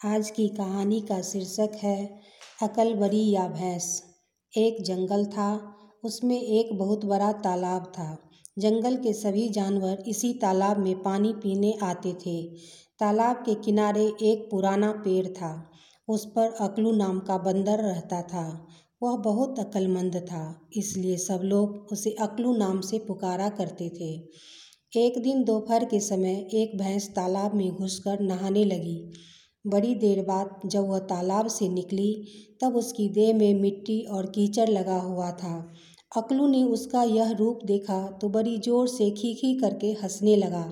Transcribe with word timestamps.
आज 0.00 0.28
की 0.30 0.46
कहानी 0.48 1.00
का 1.00 1.20
शीर्षक 1.22 1.76
है 1.82 2.20
अकलबरी 2.62 3.20
या 3.30 3.46
भैंस। 3.48 3.86
एक 4.52 4.82
जंगल 4.82 5.24
था, 5.26 5.46
उसमें 6.04 6.40
एक 6.40 6.72
बहुत 6.78 7.04
बड़ा 7.04 7.30
तालाब 7.44 7.84
था। 7.88 8.16
जंगल 8.58 8.96
के 8.96 9.12
सभी 9.12 9.48
जानवर 9.48 10.02
इसी 10.08 10.32
तालाब 10.32 10.78
में 10.78 11.02
पानी 11.02 11.32
पीने 11.32 11.72
आते 11.82 12.12
थे। 12.26 12.42
तालाब 13.00 13.36
के 13.36 13.54
किनारे 13.54 14.04
एक 14.22 14.46
पुराना 14.50 14.90
पेड़ 15.04 15.26
था, 15.26 15.70
उस 16.08 16.26
पर 16.26 16.52
अकलू 16.60 16.92
नाम 16.92 17.20
का 17.20 17.38
बंदर 17.38 17.78
रहता 17.78 18.20
था। 18.22 18.46
वह 19.02 19.16
बहुत 19.16 19.58
अक्लमंद 19.58 20.16
था, 20.16 20.68
इसलिए 20.76 21.16
सब 21.16 21.40
लोग 21.44 21.92
उसे 21.92 22.10
अकलू 22.20 22.56
नाम 22.56 22.80
से 22.80 22.98
पुकारा 22.98 23.48
करते 23.48 23.88
थे। 23.90 24.12
एक 24.98 25.22
दिन 25.22 25.42
दोपहर 25.44 25.84
के 25.84 26.00
समय 26.00 26.46
एक 26.54 26.76
भैंस 26.78 27.08
तालाब 27.08 27.54
में 27.54 27.70
घुसकर 27.70 28.20
नहाने 28.20 28.64
लगी। 28.64 29.00
बड़ी 29.66 29.94
देर 29.94 30.22
बाद 30.22 30.60
जब 30.66 30.88
वह 30.88 30.98
तालाब 30.98 31.46
से 31.48 31.68
निकली, 31.68 32.12
तब 32.62 32.76
उसकी 32.76 33.08
देह 33.08 33.34
में 33.34 33.60
मिट्टी 33.60 34.00
और 34.02 34.26
कीचड़ 34.26 34.68
लगा 34.68 34.98
हुआ 34.98 35.30
था। 35.30 35.74
अकलू 36.16 36.46
ने 36.48 36.62
उसका 36.64 37.02
यह 37.02 37.30
रूप 37.30 37.60
देखा 37.64 38.00
तो 38.20 38.28
बड़ी 38.28 38.56
ज़ोर 38.58 38.88
से 38.88 39.10
खी 39.10 39.34
खी 39.34 39.54
करके 39.54 39.92
हंसने 39.92 40.36
लगा। 40.36 40.64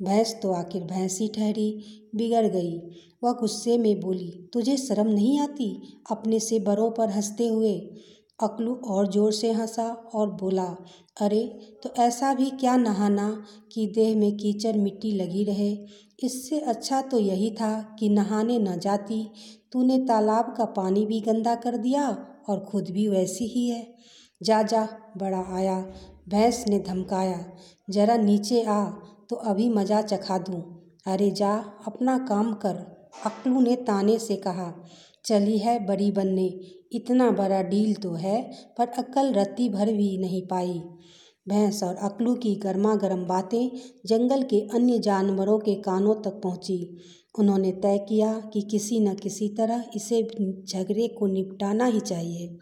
भैंस 0.00 0.34
तो 0.42 0.52
आखिर 0.52 0.82
भैंस 0.82 1.18
ही 1.20 1.28
ठहरी, 1.28 1.70
बिगड़ 2.14 2.46
गई। 2.46 2.76
वह 3.24 3.32
गुस्से 3.32 3.76
में 3.78 4.00
बोली, 4.00 4.30
तुझे 4.52 4.76
शर्म 4.76 5.08
नहीं 5.08 5.38
आती 5.40 5.98
अपने 6.10 6.40
से 6.40 6.58
बड़ों 6.60 6.90
पर 6.90 7.10
हँसते 7.10 7.48
हुए? 7.48 7.74
अकलू 8.42 8.74
और 8.86 9.10
ज़ोर 9.12 9.32
से 9.32 9.50
हंसा 9.52 9.84
और 10.14 10.30
बोला, 10.32 10.64
अरे 11.16 11.44
तो 11.82 11.90
ऐसा 11.98 12.32
भी 12.34 12.50
क्या 12.50 12.76
नहाना 12.76 13.28
कि 13.72 13.86
देह 13.86 14.16
में 14.16 14.36
कीचड़ 14.36 14.76
मिट्टी 14.76 15.12
लगी 15.12 15.44
रहे? 15.44 15.72
इससे 16.24 16.58
अच्छा 16.60 17.00
तो 17.02 17.18
यही 17.18 17.50
था 17.50 17.96
कि 17.98 18.08
नहाने 18.08 18.58
न 18.58 18.78
जाती। 18.78 19.22
तूने 19.72 19.98
तालाब 19.98 20.54
का 20.58 20.64
पानी 20.72 21.04
भी 21.06 21.20
गंदा 21.20 21.54
कर 21.54 21.76
दिया 21.76 22.08
और 22.48 22.60
खुद 22.60 22.90
भी 22.90 23.08
वैसी 23.08 23.46
ही 23.46 23.68
है। 23.68 23.86
जा 24.40 24.62
जा, 24.62 24.86
बड़ा 25.16 25.44
आया, 25.50 25.78
भैंस 26.28 26.64
ने 26.68 26.78
धमकाया, 26.78 27.44
जरा 27.90 28.16
नीचे 28.16 28.62
आ 28.62 28.84
तो 29.30 29.36
अभी 29.36 29.68
मज़ा 29.68 30.00
चखा 30.02 30.38
दूँ। 30.38 30.62
अरे, 31.06 31.30
जा, 31.30 31.52
अपना 31.86 32.16
काम 32.18 32.52
कर, 32.54 32.76
अकलू 33.26 33.60
ने 33.60 33.76
ताने 33.76 34.18
से 34.18 34.36
कहा। 34.36 34.72
चली 35.24 35.58
है 35.58 35.86
बड़ी 35.86 36.10
बनने। 36.10 36.60
इतना 36.92 37.30
बड़ा 37.30 37.62
डील 37.62 37.94
तो 37.94 38.12
है, 38.12 38.50
पर 38.78 38.88
अक्ल 38.88 39.32
रत्ती 39.32 39.68
भर 39.68 39.92
भी 39.92 40.18
नहीं 40.18 40.46
पाई। 40.46 40.82
भैंस 41.48 41.82
और 41.82 41.96
अकलू 41.96 42.34
की 42.34 42.54
गर्मा 42.54 42.94
गर्म 42.94 43.24
बातें 43.24 43.70
जंगल 44.06 44.42
के 44.42 44.60
अन्य 44.74 44.98
जानवरों 44.98 45.58
के 45.58 45.74
कानों 45.74 46.14
तक 46.14 46.40
पहुँची। 46.42 46.96
उन्होंने 47.38 47.72
तय 47.72 47.98
किया 47.98 48.32
कि 48.52 48.62
किसी 48.62 49.00
न 49.00 49.14
किसी 49.14 49.48
तरह 49.48 49.84
इसे 49.96 50.22
झगड़े 50.68 51.08
को 51.08 51.26
निपटाना 51.26 51.86
ही 51.86 52.00
चाहिए। 52.00 52.58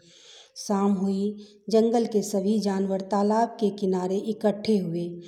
शाम 0.57 0.91
हुई, 0.91 1.35
जंगल 1.69 2.05
के 2.05 2.21
सभी 2.21 2.59
जानवर 2.59 3.01
तालाब 3.01 3.49
के 3.49 3.69
किनारे 3.69 4.17
इकट्ठे 4.17 4.77
हुए। 4.77 5.19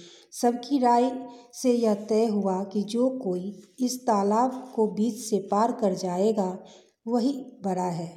सबकी 0.41 0.79
राय 0.79 1.11
से 1.53 1.73
यह 1.73 1.93
तय 1.93 2.25
हुआ 2.25 2.63
कि 2.63 2.83
जो 2.83 3.09
कोई 3.09 3.53
इस 3.79 3.99
तालाब 4.01 4.71
को 4.75 4.87
बीच 4.87 5.15
से 5.15 5.39
पार 5.51 5.71
कर 5.71 5.93
जाएगा 5.93 6.63
वही 7.11 7.33
बड़ा 7.63 7.89
है। 7.91 8.09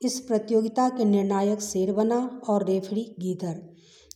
इस 0.00 0.18
प्रतियोगिता 0.20 0.88
के 0.88 1.04
निर्णायक 1.04 1.60
शेर 1.60 1.92
बना 1.92 2.18
और 2.48 2.64
रेफरी 2.66 3.02
गीदड़ 3.20 3.56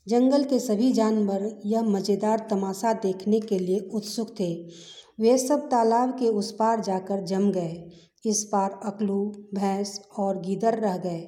जंगल 0.08 0.44
के 0.44 0.58
सभी 0.58 0.92
जानवर 0.92 1.42
यह 1.66 1.82
मज़ेदार 1.82 2.46
तमाशा 2.50 2.92
देखने 2.92 3.40
के 3.40 3.58
लिए 3.58 3.78
उत्सुक 3.94 4.34
थे। 4.40 4.52
वे 5.20 5.36
सब 5.38 5.68
तालाब 5.68 6.10
के 6.10 6.28
उस 6.28 6.50
पार 6.52 6.80
जाकर 6.80 7.24
जम 7.24 7.50
गए। 7.50 7.90
इस 8.26 8.44
पार 8.44 8.80
अकलू, 8.84 9.24
भैंस 9.54 10.00
और 10.18 10.40
गीदड़ 10.40 10.74
रह 10.74 10.96
गए। 10.96 11.20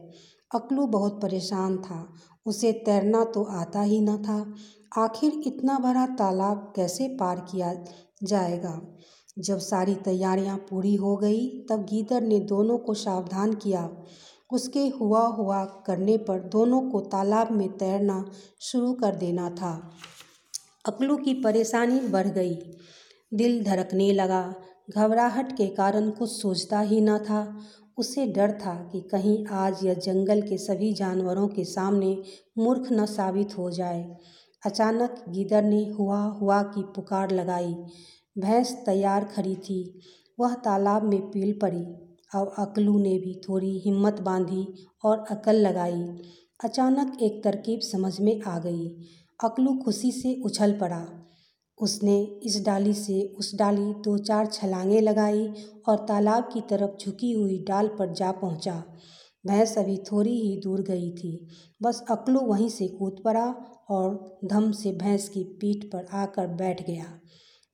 अकलू 0.54 0.86
बहुत 0.86 1.20
परेशान 1.22 1.76
था। 1.78 2.14
उसे 2.46 2.72
तैरना 2.86 3.24
तो 3.24 3.42
आता 3.42 3.82
ही 3.82 4.00
न 4.00 4.16
था। 4.16 4.54
आखिर 4.98 5.40
इतना 5.46 5.78
बड़ा 5.78 6.06
तालाब 6.06 6.72
कैसे 6.76 7.08
पार 7.08 7.46
किया 7.50 7.74
जाएगा? 8.22 8.80
जब 9.38 9.58
सारी 9.58 9.94
तैयारियाँ 9.94 10.56
पूरी 10.56 10.94
हो 10.94 11.16
गई, 11.16 11.48
तब 11.70 11.82
गीदड़ 11.84 12.22
ने 12.22 12.40
दोनों 12.40 12.78
को 12.78 12.94
सावधान 12.94 13.54
किया। 13.54 13.90
उसके 14.52 14.88
हुआ 14.88 15.26
हुआ 15.26 15.64
करने 15.64 16.16
पर 16.16 16.40
दोनों 16.40 16.90
को 16.90 17.00
तालाब 17.00 17.52
में 17.52 17.68
तैरना 17.68 18.30
शुरू 18.60 18.92
कर 18.92 19.14
देना 19.14 19.50
था। 19.50 19.90
अकलू 20.86 21.16
की 21.16 21.34
परेशानी 21.34 22.00
बढ़ 22.00 22.28
गई। 22.28 22.54
दिल 23.34 23.64
धड़कने 23.64 24.12
लगा। 24.12 24.54
घबराहट 24.90 25.56
के 25.56 25.66
कारण 25.66 26.10
कुछ 26.10 26.30
सोचता 26.30 26.80
ही 26.80 27.00
न 27.00 27.18
था। 27.18 27.58
उसे 27.98 28.26
डर 28.26 28.52
था 28.52 28.88
कि 28.92 29.00
कहीं 29.00 29.46
आज 29.46 29.84
यह 29.84 29.94
जंगल 29.94 30.42
के 30.42 30.58
सभी 30.58 30.92
जानवरों 30.94 31.48
के 31.48 31.64
सामने 31.64 32.22
मूर्ख 32.58 32.92
न 32.92 33.06
साबित 33.06 33.58
हो 33.58 33.70
जाए। 33.70 34.16
अचानक 34.66 35.24
गीदड़ 35.28 35.64
ने 35.64 35.90
हुआ 35.90 36.22
हुआ 36.22 36.62
की 36.62 36.82
पुकार 36.82 37.30
लगाई। 37.30 37.74
भैंस 38.38 38.72
तैयार 38.72 39.24
खड़ी 39.24 39.56
थी। 39.56 40.00
वह 40.40 40.54
तालाब 40.54 41.02
में 41.02 41.20
पील 41.30 41.58
पड़ी। 41.62 41.84
अब 42.34 42.54
अकलू 42.58 42.98
ने 42.98 43.18
भी 43.18 43.40
थोड़ी 43.48 43.78
हिम्मत 43.78 44.20
बांधी 44.20 44.86
और 45.04 45.24
अकल 45.30 45.56
लगाई। 45.56 46.08
अचानक 46.64 47.22
एक 47.22 47.44
तरकीब 47.44 47.80
समझ 47.80 48.20
में 48.20 48.42
आ 48.42 48.58
गई। 48.58 48.88
अकलू 49.44 49.74
खुशी 49.84 50.12
से 50.12 50.42
उछल 50.44 50.72
पड़ा। 50.72 51.06
उसने 51.78 52.40
इस 52.42 52.62
डाली 52.66 52.94
से 52.94 53.34
उस 53.38 53.54
डाली 53.54 53.94
दो 53.94 54.18
चार 54.18 54.46
छलांगे 54.46 55.00
लगाई 55.00 55.48
और 55.88 55.96
तालाब 55.96 56.44
की 56.52 56.60
तरफ़ 56.60 57.04
झुकी 57.04 57.32
हुई 57.32 57.64
डाल 57.68 57.88
पर 57.88 58.12
जा 58.12 58.32
पहुँचा। 58.32 58.84
भैंस 59.46 59.78
अभी 59.78 59.96
थोड़ी 59.96 60.40
ही 60.40 60.60
दूर 60.60 60.82
गई 60.82 61.10
थी। 61.10 61.48
बस 61.82 62.04
अकलू 62.10 62.40
वहीं 62.40 62.68
से 62.68 62.88
कूद 62.88 63.22
पड़ा 63.24 63.54
और 63.90 64.38
धम 64.44 64.72
से 64.72 64.92
भैंस 64.92 65.28
की 65.28 65.44
पीठ 65.44 65.84
पर 65.84 66.06
आकर 66.12 66.46
बैठ 66.46 66.86
गया। 66.86 67.20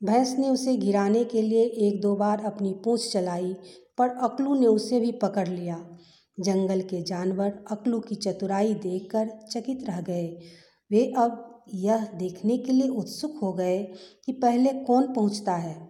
भैंस 0.05 0.37
ने 0.39 0.49
उसे 0.49 0.77
गिराने 0.77 1.25
के 1.25 1.43
लिए 1.43 1.65
एक 1.65 2.01
दो 2.01 2.17
बार 2.17 2.45
अपनी 2.45 2.73
पूंछ 2.85 3.13
चलाई, 3.13 3.55
पर 3.99 4.09
अकलू 4.09 4.55
ने 4.55 4.67
उसे 4.67 5.01
भी 5.01 5.13
पकड़ 5.13 5.49
लिया। 5.49 5.99
जंगल 6.41 6.81
के 6.81 7.03
जानवर 7.03 7.65
अकलू 7.71 8.01
की 8.01 8.15
चतुराई 8.15 8.75
देखकर 8.75 9.29
चकित 9.51 9.85
रह 9.89 10.01
गए। 10.01 10.27
वे 10.91 11.13
अब 11.17 11.65
यह 11.75 12.07
देखने 12.15 12.59
के 12.59 12.73
लिए 12.73 12.89
उत्सुक 12.89 13.39
हो 13.43 13.53
गए 13.53 13.83
कि 14.27 14.33
पहले 14.33 14.73
कौन 14.73 15.15
पहुँचता 15.15 15.55
है। 15.55 15.89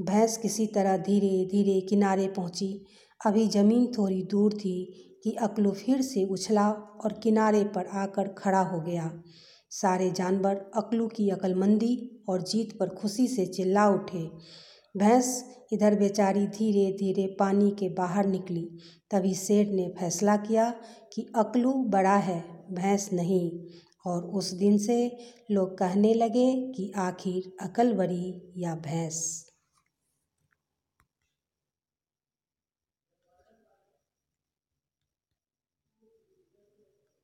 भैंस 0.00 0.36
किसी 0.36 0.66
तरह 0.66 0.96
धीरे 0.96 1.48
धीरे 1.50 1.80
किनारे 1.80 2.28
पहुँची। 2.28 2.86
अभी 3.26 3.46
ज़मीन 3.48 3.86
थोड़ी 3.98 4.22
दूर 4.22 4.52
थी 4.52 4.76
कि 5.24 5.32
अकलू 5.32 5.70
फिर 5.70 6.02
से 6.02 6.24
उछला 6.24 6.70
और 7.04 7.12
किनारे 7.12 7.64
पर 7.64 7.86
आकर 7.86 8.28
खड़ा 8.28 8.60
हो 8.60 8.80
गया। 8.80 9.22
सारे 9.70 10.10
जानवर 10.10 10.70
अकलू 10.76 11.08
की 11.08 11.30
अकलमंदी 11.30 12.24
और 12.28 12.42
जीत 12.42 12.78
पर 12.78 12.88
खुशी 12.88 13.28
से 13.28 13.46
चिल्ला 13.46 13.88
उठे। 13.88 14.30
भैंस 14.96 15.44
इधर 15.72 15.94
बेचारी 15.94 16.46
धीरे 16.46 16.92
धीरे 16.92 17.36
पानी 17.38 17.70
के 17.70 17.88
बाहर 17.88 18.26
निकली। 18.26 18.78
तभी 19.10 19.34
शेर 19.34 19.68
ने 19.68 19.94
फैसला 20.00 20.36
किया 20.36 20.74
कि 21.12 21.32
अकलू 21.36 21.72
बड़ा 21.72 22.16
है, 22.16 22.64
भैंस 22.70 23.10
नहीं। 23.12 23.60
और 24.06 24.22
उस 24.22 24.52
दिन 24.52 24.78
से 24.78 25.16
लोग 25.50 25.78
कहने 25.78 26.14
लगे 26.14 26.72
कि 26.76 26.92
आखिर 26.96 27.56
अकल 27.60 27.92
बड़ी 27.92 28.52
या 28.56 28.74
भैंस। 28.74 29.49